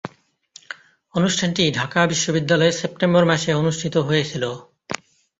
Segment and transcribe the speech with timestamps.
[1.15, 4.49] অনুষ্ঠানটি ঢাকা বিশ্ববিদ্যালয়ে সেপ্টেম্বর মাসে অনুষ্ঠিত হয়েছিলো।